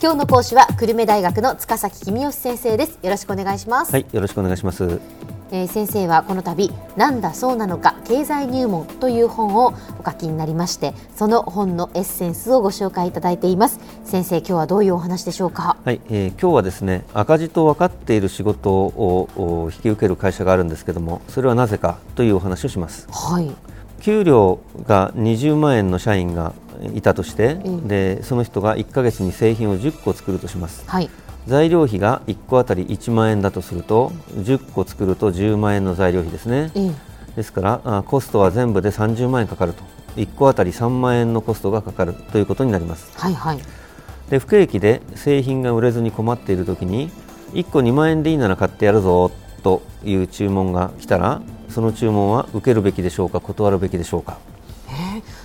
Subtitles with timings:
[0.00, 3.00] 今日の講師は久留米大学の塚崎君吉先生です。
[3.02, 3.90] よろしくお願いします。
[3.90, 5.00] はいよろしくお願いします。
[5.50, 13.80] えー、先生はこの度なんだそうなのか経済入門という本をお書きになりましてその本のエッセンスをご紹介いただいています。
[14.04, 15.76] 先生今日はどういうお話でしょうか？
[15.84, 23.08] はい、えー、今日はですね赤字と分かっている仕事を引き受ける会社があるんですけどもそれはなぜかというお話をします。
[23.10, 23.50] はい
[24.00, 26.54] 給料が20万円の社員が
[26.94, 31.10] いたとして、うん、でその人が1か月に製品を10個作るとします、はい。
[31.46, 36.96] 材料費が1個あたり1万円だとすると10個作ると10万円の材料費ですね、うん、
[37.34, 39.82] ですからコストは全部で30万円かかると。
[40.16, 43.60] 1個あたり3万円のコストがかかるということになります、はいはい、
[44.30, 47.10] で不景気で製品が売れずに困っているときに
[47.52, 49.30] 1個2万円でいいなら買ってやるぞ
[49.62, 54.38] という注文が来たらその注文は受けるべきでしょうか断るべきでしょうか。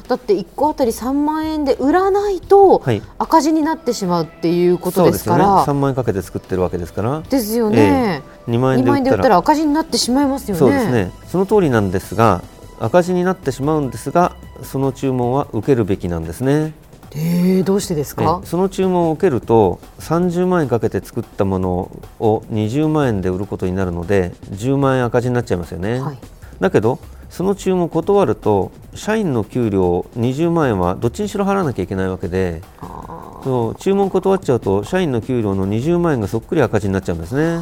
[0.07, 2.83] だって1個あたり3万円で売らないと
[3.17, 7.21] 赤字になってしまうっていうことですから、はい、ね、3万円かけて作ってるわけですから。
[7.21, 10.59] ですよね、えー、2万円で売ったら赤字になってしまいますよね。
[10.59, 11.11] そうですね。
[11.27, 12.41] その通りなんですが
[12.79, 16.73] 赤字になってしまうんですがその注文は受けるべきなんですね
[17.15, 21.69] えー、どうしてですか、その注文を受けると30万円かけて作ったもの
[22.19, 26.17] を20万円で売ることになるので10万円赤字になっちゃいますよね、はい、
[26.59, 32.61] だけどその注文を断ると社員の給料20万円はどっちにしろ払わなきゃいけないわけで
[33.43, 37.59] そう注文断っちゃうと社員の給料の20万円がそっくり赤字になっちゃうんですね。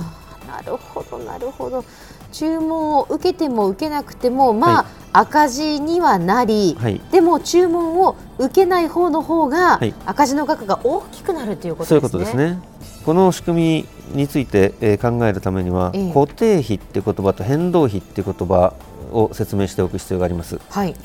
[0.47, 1.83] なるほどなるほど
[2.32, 11.88] 注文を受けても受けなくても、まあ、はい、赤字にはなり、はい、でも注文を受けない方の方が、はい、赤字の額が大きくなるということですね。
[11.90, 12.59] そういうことですね。
[13.06, 18.74] この仕組みについて、えー、考えるためには、ええ、固定費っていう言葉と変動費っていう言葉
[19.12, 20.59] を説明しておく必要があります。
[20.70, 20.96] はい、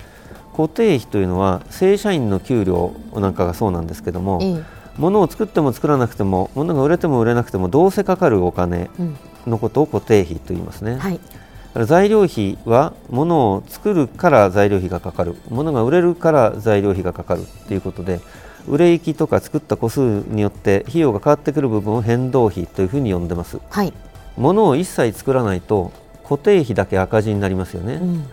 [0.56, 4.62] 固定費というのは正社員の給料なんかがそうなんですけども、え
[4.98, 8.90] 物を作っても作らなくても物が売れても売れなくてもどうせかかるお金
[9.46, 10.96] のことを固定費と言いますね。
[10.96, 11.20] はい。
[11.84, 15.36] 材料費は物を作るから材料費がかかる。
[15.50, 18.20] 物が売れるから材料費がかかるということで
[18.66, 23.92] 売れ行きとか作った個数によって費用が変わってくる部分を変動費というふうに呼んでます、はい、
[24.36, 25.92] 物を一切作らないと
[26.24, 27.94] 固定費だけ赤字になりますよね。
[27.94, 28.26] うん。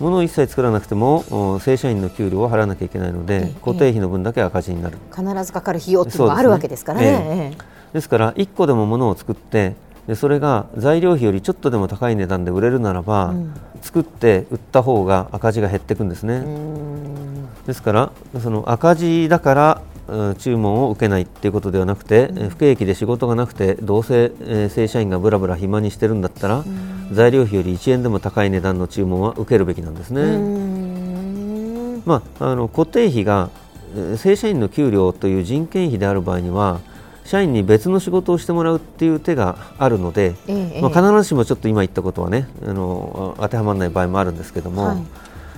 [0.00, 4.98] 物を一切作らなくても正社員の給料を払わなきゃいけないので、固定費の分だけ赤字になる。
[5.14, 7.56] 必ずかかる費用というのがあるわけですからね。
[7.92, 9.74] ですから1個でも物を作って
[10.08, 16.44] でそれが材料費よりちょっとでも高い値段で売れるならば、うん、作って売った方が赤字が減っていくんですね。
[17.66, 19.82] ですからその赤字だから
[20.38, 30.38] 注文を受けないということではなくて、うん、不景気で仕事がなくてどうせ、え正社員がぶらぶら暇にしてるんだったら、うん、材料費より1円でも高い値段の注文は受けるべきなんですね。
[32.06, 33.50] まあ、あの固定費が
[34.16, 36.80] 正社員の給料という人件費である場合には
[37.28, 44.96] 社員に別の仕事をしてもらうっていう手があるので、ええ、まあ、必ずしもちょっと今言ったことはねあの当てはまらない場合もあるんですけども、はい、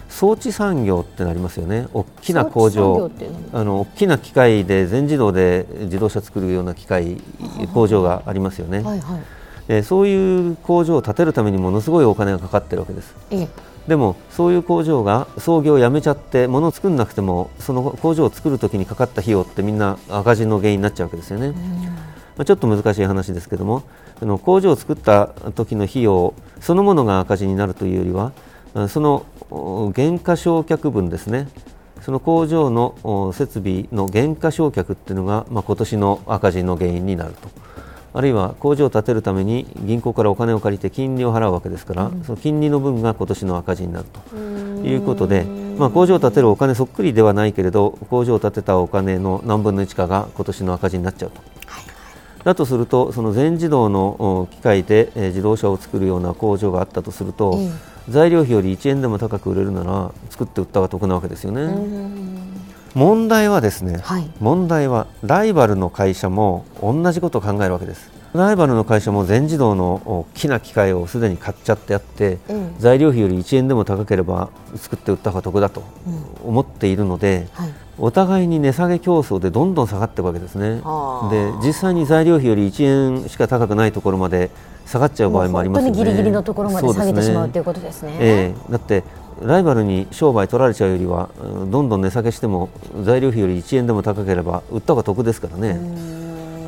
[0.08, 1.86] 装置産業ってなりますよね。
[1.94, 3.08] 大きな工場。
[3.52, 7.18] あの大きな機械で全自動で自動車作るような機械
[7.72, 9.20] 工場がありますよね、はいはい、
[9.68, 13.48] えそういう工場を建てるためにものすごいお金がかかってるわけです、ええ、
[13.88, 21.50] でもそういう工場が創業をやめちゃって物を作らなくてもその工場を作るときにかかった費用ってみんな赤字の原因になっちゃうわけですよね、
[22.36, 23.82] まあ、ちょっと難しい話ですけども
[24.20, 29.26] あの工場を作った時の費用そのものが赤字になるというよりはその
[29.94, 31.48] 減価償却分ですね。
[32.02, 37.48] その工場の設備の減価償却っていうのが、まあ、今年の赤字の原因になると
[38.12, 44.20] あるいは工場を建てるために銀行からお金を借りて金利を払うわけですから、うん、その金利の分が今年の赤字になると。
[44.80, 45.44] いうことで、
[45.78, 51.42] まあ、工場を建てるお金そっくりではないけれど工場を建てたお金の何分の1かが今年の赤字になっちゃうと。
[52.44, 57.72] だとするとその全自動の機械で自動車を作るような工場があったとすると、うん。
[58.08, 61.66] 材料費より1円でも高く売れるなら作って売った方が得なわけですよね。
[62.94, 68.10] 問題はですね、はい、問題はライバルの会社も同じことを考えるわけです。
[68.32, 75.82] ライバルの会社も全自動の大きな機械をすでに買っちゃってあって、うん、材料費より1円でも高ければ作って売った方が得だと
[76.44, 80.80] 思っているので、うんはい、お互いに値下げ競争でどんどん下がっていくわけですね。
[81.30, 84.50] で実際に材料費より1円しか高くないところまで
[84.86, 85.98] 下がっちゃう場合もありますよね。
[85.98, 88.16] ギリギリのところまで下げてしまうということですね。
[88.20, 89.02] えー、だって
[89.42, 91.30] ライバルに商売取られちゃうよりは
[91.70, 92.68] どんどん値下げしても
[93.02, 95.80] 材料費より1円でも高ければ売った方が得ですからね。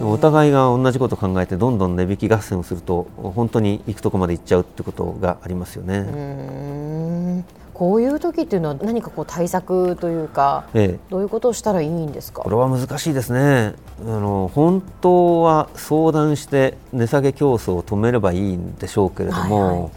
[0.03, 7.45] お互いが同じことを考えてどんどん値引き合戦をすると本当に行くとこまで行っちゃうってことがありますよね。
[7.73, 12.43] こういう時っていうのは何かこう対策というか、ええ、どういうことをしたらいいんですか？
[12.43, 13.75] これは難しいですね。
[14.01, 19.91] あの本当は相談して値下げ競争を止めればいいんでしょうけれども、はいはい、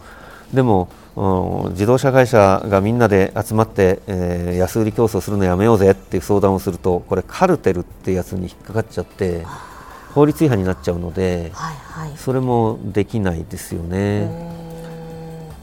[0.53, 0.89] でも
[1.71, 9.45] 自動車会社がみんなで集まって、えー、安売り競争するのやめようぜっていう相談をするとこれカルテルってやつに引っかかっちゃって
[10.13, 14.54] 法律違反になっちゃうので、はいはい、それもできないですよね。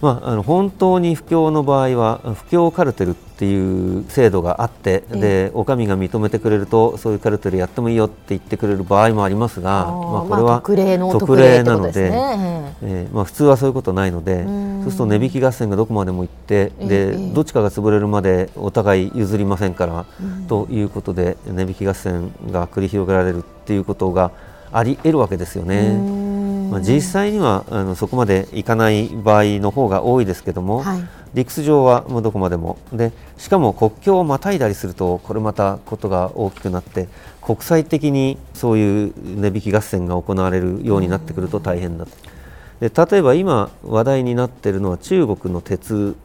[0.02, 20.04] まあ、あの本当に不況の場合は不況カルテルっていう制度があって、えー、でお上が認めてくれるとそういうカルテルやってもいいよって言ってくれる場合もありますがまあ、これは特例なので、ね、えー、まあ、普通はそういうことないのでそうすると値引き合戦がどこまでも行ってで、どっちかが潰れるまでお互い譲りませんから、
[20.48, 24.32] ということで値引き合戦が繰り広げられるっていうことが
[24.72, 26.21] あり得るわけですよね。
[26.72, 32.78] まあ、実際にはあのそこまでいかない場合の方が多いですけども、はい、理屈上はどこまでも。
[32.92, 37.08] でしかも国境をまたいだりするとこれまたことが大きくなって
[37.40, 42.06] 国際的にそういう値引き合戦が行われるようになってくると大変だ
[42.80, 46.16] で例えば今話題になっているのは中国の鉄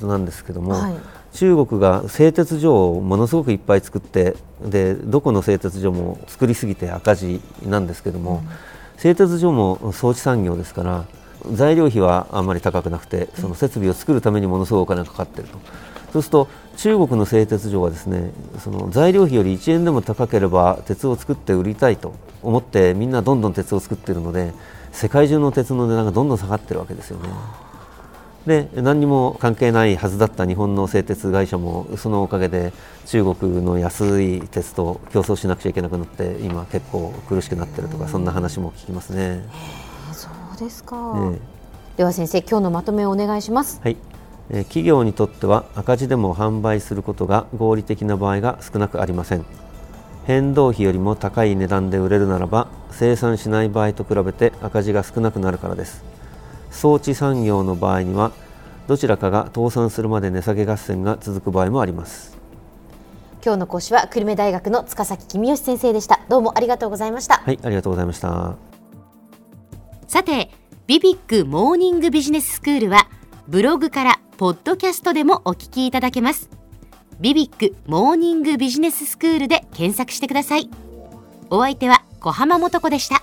[0.00, 0.96] なんですけども、はい、
[1.32, 8.70] 中国が製鉄所をものすごくいっぱい作ってでどこの製鉄所も作りすぎて赤字なんですけども、うん
[9.00, 11.06] 製鉄所も装置産業ですから
[11.54, 15.58] 材料費はあんまり高くなくてその設備を作るためにものすごいお金がかかっていると
[16.12, 24.52] そうすると中国の製鉄所はですねその材料費より1円でも高ければ鉄を作って売りたいと思ってみんなどんどん鉄を作っているので
[24.92, 27.30] 世界中の鉄の値段がどんどん下がっているわけですよね。
[28.46, 32.72] で何にも関係ないはずだった日本の製鉄会社もそのおかげで
[33.06, 39.44] 中国の安い鉄と競争しなくちゃいけなくなって今結構苦しくなってるとかそんな話も聞きますね。
[40.12, 41.32] そうですか、
[41.96, 43.80] では先生今日のまとめをお願いします。
[43.82, 43.96] はい。
[44.50, 49.44] 企業にとっては赤字でも販売することが合理的な場合が少なくありません。
[50.26, 56.04] 変動費よりも高い値段で売れるならば生産しない場合と比べて赤字が少なくなるからです
[56.70, 58.32] 装置産業の場合には
[58.86, 62.38] どちらかが倒産するまで値下げ合戦が続く場合もあります。
[63.42, 66.20] 今日の講師は久留米大学の塚崎公義先生でした。
[66.28, 67.36] どうもありがとうございました。
[67.36, 68.56] はいありがとうございました。
[70.08, 70.50] さて
[70.86, 73.08] ビビックモーニングビジネススクールは
[73.48, 76.50] ブログからポッドキャストでもお聞きいただけます。
[77.20, 80.68] ビビックモーニングビジネススクールで検索してください。
[81.50, 83.22] お相手は小浜もとこでした